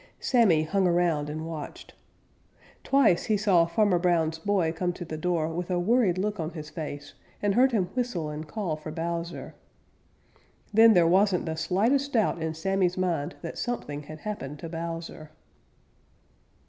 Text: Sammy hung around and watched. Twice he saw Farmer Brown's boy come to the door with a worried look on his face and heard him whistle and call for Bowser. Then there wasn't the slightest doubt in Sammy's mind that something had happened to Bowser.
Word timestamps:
Sammy 0.19 0.63
hung 0.63 0.87
around 0.87 1.29
and 1.29 1.45
watched. 1.45 1.93
Twice 2.83 3.25
he 3.25 3.37
saw 3.37 3.67
Farmer 3.67 3.99
Brown's 3.99 4.39
boy 4.39 4.71
come 4.71 4.93
to 4.93 5.05
the 5.05 5.15
door 5.15 5.47
with 5.49 5.69
a 5.69 5.77
worried 5.77 6.17
look 6.17 6.39
on 6.39 6.49
his 6.53 6.71
face 6.71 7.13
and 7.39 7.53
heard 7.53 7.71
him 7.71 7.85
whistle 7.93 8.27
and 8.31 8.47
call 8.47 8.75
for 8.75 8.91
Bowser. 8.91 9.53
Then 10.73 10.95
there 10.95 11.05
wasn't 11.07 11.45
the 11.45 11.55
slightest 11.55 12.13
doubt 12.13 12.41
in 12.41 12.55
Sammy's 12.55 12.97
mind 12.97 13.35
that 13.43 13.59
something 13.59 14.01
had 14.01 14.21
happened 14.21 14.57
to 14.57 14.69
Bowser. 14.69 15.29